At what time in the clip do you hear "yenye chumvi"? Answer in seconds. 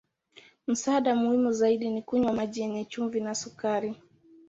2.61-3.21